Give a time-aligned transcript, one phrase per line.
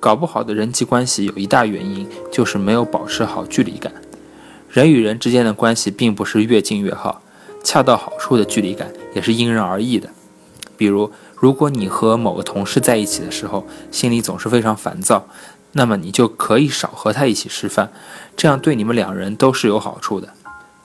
[0.00, 3.92] 搞不好的人际关系有一大原因就是没有保持好距离感。
[4.70, 7.22] 人与人之间的关系并不是越近越好，
[7.64, 10.10] 恰到好处的距离感也是因人而异的。
[10.76, 15.26] 比如，如果你和某个同事在一起的时候，心里总是非常烦躁，
[15.72, 17.90] 那么你就可以少和他一起吃饭，
[18.36, 20.28] 这样对你们两人都是有好处的。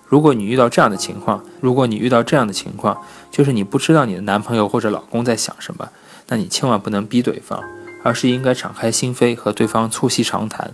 [0.07, 2.97] 如果你遇到这样的情况，如果你遇到这样的情况，
[3.29, 5.89] 就是你不知道你的男朋友或者老公在想什么，
[6.29, 7.61] 那你千万不能逼对方。
[8.03, 10.71] 而是应该敞开心扉和对方促膝长谈，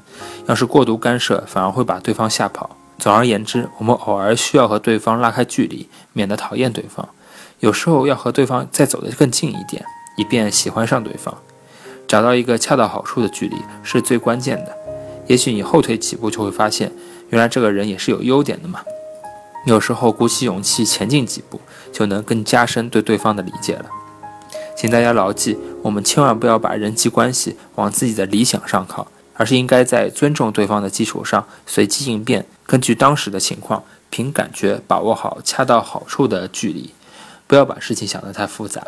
[0.48, 2.76] 要是过度干涉，反而会把对方吓跑。
[2.98, 7.08] 总而言之，我们偶尔需要和对方拉开距离，免得讨厌对方；
[7.60, 9.86] 有时候要和对方再走得更近一点，
[10.18, 11.38] 以便喜欢上对方。
[12.08, 14.76] 找到一个恰到好处的距离是最关键的。
[15.28, 16.92] 也许你后退几步就会发现，
[17.30, 18.82] 原来这个人也是有优点的嘛。
[19.66, 21.62] 有时候鼓起勇气前进几步，
[21.94, 23.86] 就能更加深对对方的理解了。
[24.76, 36.94] 请大家牢记，我们千万不要把人际关系往自己的理想上靠，而是应该在尊重对方的基础上随机应变，根据当时的情况，凭感觉把握好恰到好处的距离。
[37.48, 38.84] 不要把事情想得太复杂，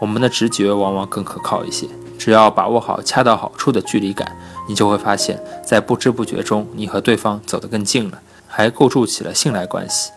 [0.00, 1.88] 我们的直觉往往更可靠一些。
[2.16, 4.36] 只要把握好恰到好处的距离感，
[4.68, 10.12] 你就会发现，在不知不觉中，你和对方走得更近了，还构筑起了信赖关系。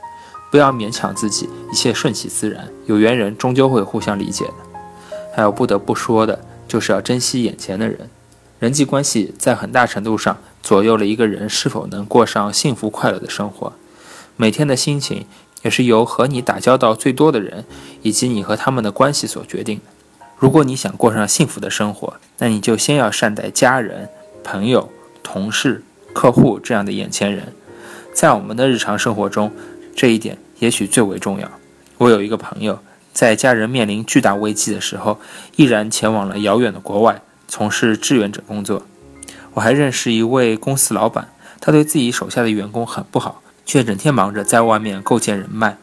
[0.51, 4.53] 不要勉强自己，一切顺其自然，有缘人终究会互相理解的。
[5.37, 8.09] 还有不得不说的，就是要珍惜眼前的人。
[8.57, 13.71] 人际关系在很大程度上左右了一个人是否能过上幸福快乐的生活。
[14.35, 15.27] 每天的心情
[15.61, 17.65] 也是由和你打交道最多的人
[18.01, 19.83] 以及你和他们的关系所决定的。
[20.39, 24.09] 如果你想过上幸福的生活，那你就先要善待家人、
[24.43, 24.89] 朋友、
[25.21, 27.53] 同事、客户这样的眼前人。
[28.11, 29.51] 在我们的日常生活中，
[29.95, 31.47] 这一点也许最为重要。
[31.99, 32.79] 我有一个朋友。
[33.17, 35.19] 在家人面临巨大危机的时候，
[35.55, 38.83] 毅然前往了遥远的国外从事志愿者工作。
[39.55, 41.29] 我还认识一位公司老板，
[41.59, 45.77] 他对自己手下的员工很不好，却整天忙着在外面构建人脉。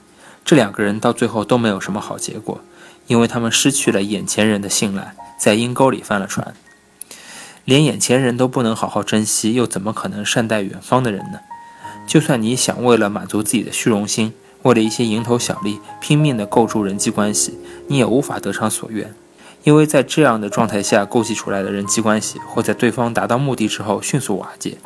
[0.45, 2.61] 这两个人到最后都没有什么好结果，
[3.09, 6.55] 因为他们失去了眼前人的信赖，在阴沟里翻了船。
[7.65, 11.41] 连眼前人都不能好好珍惜，又怎么可能善待远方的人呢？
[12.06, 14.33] 就算你想为了满足自己的虚荣心，
[14.65, 19.15] 为了一些蝇头小利，拼命地构筑人际关系，你也无法得偿所愿，
[19.63, 24.79] 因为在这样的状态下构建出来的人际关系，会在对方达到目的之后迅速瓦解。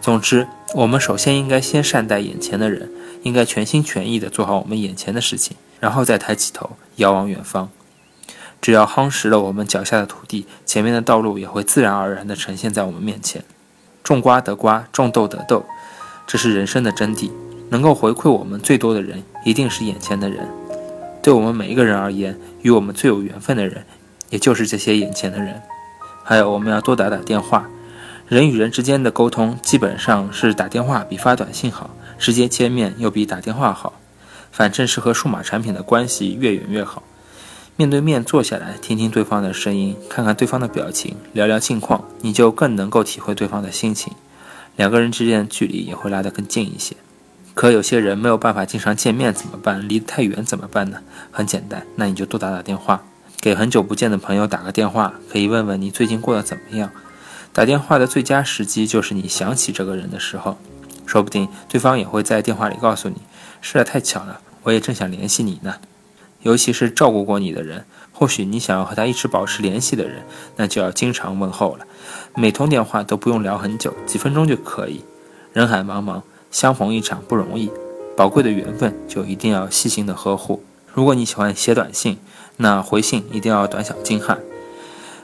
[0.00, 2.90] 总之，我们首先应该先善待眼前的人，
[3.22, 7.70] 应该全心全意地做好我们眼前的事情，然后再抬起头遥望远方。
[8.60, 13.44] 只要夯实了我们脚下的土地，前面的道路也会自然而然地呈现在我们面前。
[14.02, 15.64] 种瓜得瓜，种豆得豆，
[16.26, 17.30] 这是人生的真谛。
[17.70, 20.48] 能够回馈我们最多的人，一定是眼前的人。
[21.22, 23.84] 对我们每一个人而言，与我们最有缘分的人，
[24.30, 25.60] 也就是这些眼前的人。
[26.22, 27.68] 还有，我们要多打打电话。
[28.28, 33.94] 人与人之间的沟通，基本上是打电话比发短信好，直接见面又比打电话好。
[34.50, 37.02] 反正是和数码产品的关系越远越好。
[37.76, 44.12] 面对面坐下来，听听对方的声音，看看对方的表情，聊聊近况，你就更能够体会对方的心情。
[44.76, 46.94] 两个人之间的距离也会拉得更近一些。
[47.54, 49.88] 可有些人没有办法经常见面怎么办？
[49.88, 50.98] 离得太远怎么办呢？
[51.30, 53.04] 很简单，那你就多打打电话，
[53.40, 56.90] 给很久不见的朋友打个电话，可以问问你最近过得怎么样。
[57.52, 60.58] 打电话的最佳时机就是你想起这个人的时候，
[61.06, 63.18] 说不定对方也会在电话里告诉你
[63.62, 65.76] ：“是啊，太巧了，我也正想联系你呢。”
[66.42, 70.24] 尤其是照顾过你的人，或许你想要和他一直保持联系的人，
[70.56, 71.86] 那就要经常问候了。
[72.34, 75.04] 每通电话都不用聊很久，几分钟就可以。
[75.52, 76.20] 人海茫茫。
[76.54, 77.68] 相逢一场不容易，
[78.16, 80.62] 宝贵的缘分就一定要细心的呵护。
[80.92, 82.16] 如果你喜欢写短信，
[82.58, 84.38] 那回信一定要短小精悍。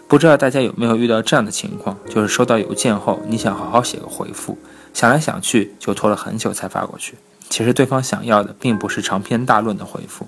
[0.09, 4.59] 不知道大家有没有遇到这样的情况，就是收到邮件后，你想好好写个回复，
[4.93, 7.15] 想来想去就拖了很久才发过去。
[7.49, 10.27] 其实对方想要的并不是长篇大论的回复，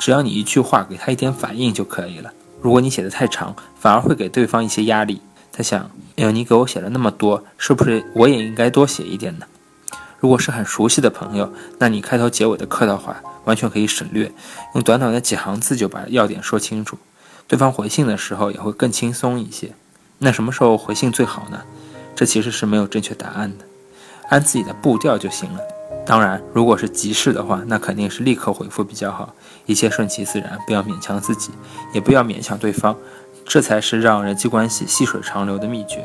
[0.00, 2.32] 只要你一句话给他一点反应就可以了。
[2.62, 5.20] 如果你写的太长，反而会给对方一些压力。
[5.52, 9.44] 他想，哎呦，你给我写了那么多，是不是我也应该多写一点呢？
[10.20, 14.32] 如果是很熟悉的朋友，那你开头结尾的客套话完全可以省略，
[14.74, 16.98] 用短短的几行字就把要点说清楚，
[17.46, 19.72] 对方回信的时候也会更轻松一些。
[20.18, 21.62] 那什么时候回信最好呢？
[22.16, 23.64] 这其实是没有正确答案的，
[24.30, 25.60] 按自己的步调就行了。
[26.04, 29.34] 当然，如果是急事的话，那肯定是立刻回复比较好，
[29.66, 31.52] 一切顺其自然，不要勉强自己，
[31.92, 32.96] 也不要勉强对方，
[33.46, 36.04] 这才是让人际关系细水长流的秘诀。